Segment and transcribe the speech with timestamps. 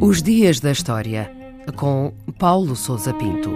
[0.00, 1.32] Os Dias da História,
[1.76, 3.50] com Paulo Souza Pinto.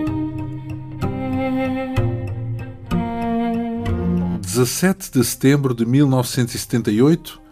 [4.40, 7.42] 17 de setembro de 1978,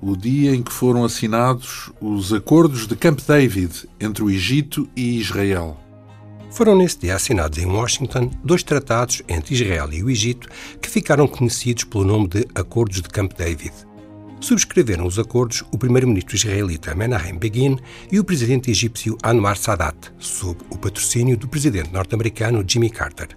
[0.00, 5.18] o dia em que foram assinados os Acordos de Camp David entre o Egito e
[5.18, 5.81] Israel.
[6.52, 10.50] Foram nesse dia assinados em Washington dois tratados entre Israel e o Egito
[10.82, 13.72] que ficaram conhecidos pelo nome de Acordos de Camp David.
[14.38, 17.78] Subscreveram os acordos o primeiro-ministro israelita Menachem Begin
[18.10, 23.28] e o presidente egípcio Anwar Sadat, sob o patrocínio do presidente norte-americano Jimmy Carter.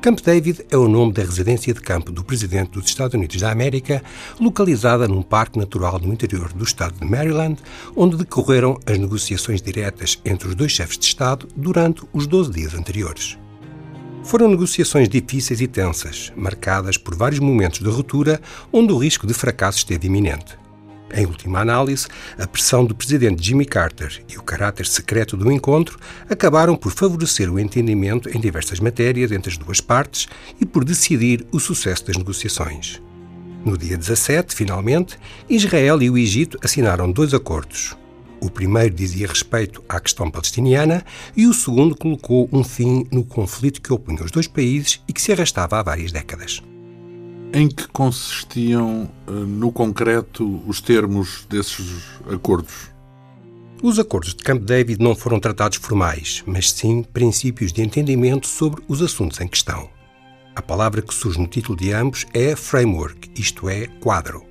[0.00, 3.50] Camp David é o nome da residência de campo do presidente dos Estados Unidos da
[3.50, 4.00] América,
[4.38, 7.60] localizada num parque natural no interior do estado de Maryland,
[7.96, 12.74] onde decorreram as negociações diretas entre os dois chefes de Estado durante os 12 dias
[12.74, 13.36] anteriores.
[14.22, 18.40] Foram negociações difíceis e tensas, marcadas por vários momentos de ruptura
[18.72, 20.56] onde o risco de fracasso esteve iminente.
[21.12, 22.06] Em última análise,
[22.38, 27.50] a pressão do presidente Jimmy Carter e o caráter secreto do encontro acabaram por favorecer
[27.52, 30.28] o entendimento em diversas matérias entre as duas partes
[30.60, 33.00] e por decidir o sucesso das negociações.
[33.64, 37.96] No dia 17, finalmente, Israel e o Egito assinaram dois acordos.
[38.40, 41.04] O primeiro dizia respeito à questão palestiniana
[41.36, 45.20] e o segundo colocou um fim no conflito que opunha os dois países e que
[45.20, 46.62] se arrastava há várias décadas.
[47.52, 52.90] Em que consistiam, eh, no concreto, os termos desses acordos?
[53.82, 58.82] Os acordos de Camp David não foram tratados formais, mas sim princípios de entendimento sobre
[58.86, 59.88] os assuntos em questão.
[60.54, 64.47] A palavra que surge no título de ambos é framework, isto é, quadro.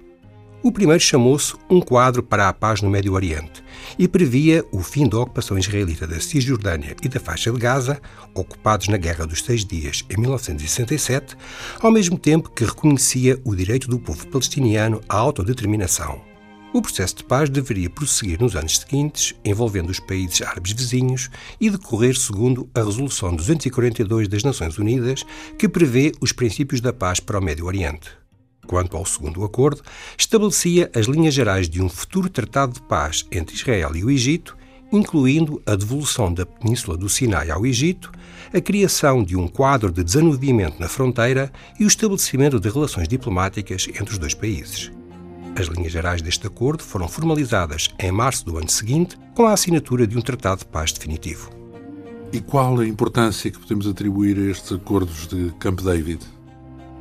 [0.63, 3.63] O primeiro chamou-se Um Quadro para a Paz no Médio Oriente
[3.97, 8.02] e previa o fim da ocupação israelita da Cisjordânia e da faixa de Gaza,
[8.33, 11.38] ocupados na Guerra dos Seis Dias em 1967,
[11.80, 16.19] ao mesmo tempo que reconhecia o direito do povo palestiniano à autodeterminação.
[16.73, 21.30] O processo de paz deveria prosseguir nos anos seguintes, envolvendo os países árabes vizinhos
[21.61, 25.23] e decorrer segundo a Resolução 242 das Nações Unidas,
[25.58, 28.27] que prevê os princípios da paz para o Médio Oriente.
[28.67, 29.82] Quanto ao segundo acordo,
[30.17, 34.58] estabelecia as linhas gerais de um futuro tratado de paz entre Israel e o Egito,
[34.92, 38.11] incluindo a devolução da Península do Sinai ao Egito,
[38.54, 43.88] a criação de um quadro de desanuviamento na fronteira e o estabelecimento de relações diplomáticas
[43.88, 44.92] entre os dois países.
[45.60, 50.05] As linhas gerais deste acordo foram formalizadas em março do ano seguinte, com a assinatura
[50.05, 51.49] de um tratado de paz definitivo.
[52.32, 56.36] E qual a importância que podemos atribuir a estes acordos de Camp David?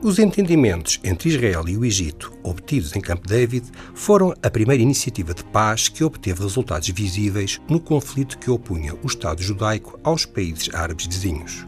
[0.06, 5.34] Os entendimentos entre Israel e o Egito, obtidos em Camp David, foram a primeira iniciativa
[5.34, 10.72] de paz que obteve resultados visíveis no conflito que opunha o Estado judaico aos países
[10.72, 11.66] árabes vizinhos.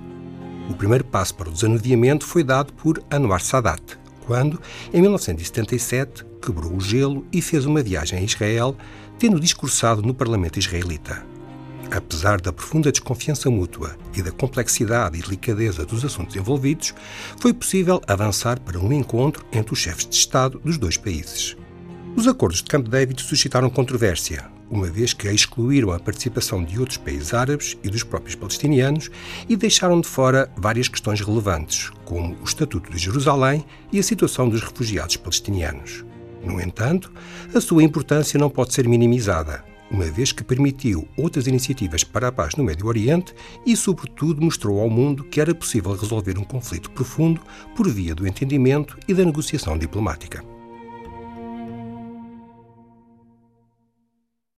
[0.70, 3.82] O primeiro passo para o desanuviamento foi dado por Anwar Sadat,
[4.24, 4.62] quando,
[4.94, 8.76] em 1977, quebrou o gelo e fez uma viagem a Israel,
[9.18, 11.26] tendo discursado no parlamento israelita.
[11.90, 16.94] Apesar da profunda desconfiança mútua e da complexidade e delicadeza dos assuntos envolvidos,
[17.40, 21.56] foi possível avançar para um encontro entre os chefes de Estado dos dois países.
[22.14, 26.98] Os acordos de Camp David suscitaram controvérsia, uma vez que excluíram a participação de outros
[26.98, 29.10] países árabes e dos próprios palestinianos
[29.48, 34.48] e deixaram de fora várias questões relevantes, como o Estatuto de Jerusalém e a situação
[34.48, 36.04] dos refugiados palestinianos.
[36.44, 37.10] No entanto,
[37.54, 42.32] a sua importância não pode ser minimizada, uma vez que permitiu outras iniciativas para a
[42.32, 43.34] paz no Médio Oriente
[43.64, 47.40] e, sobretudo, mostrou ao mundo que era possível resolver um conflito profundo
[47.74, 50.57] por via do entendimento e da negociação diplomática.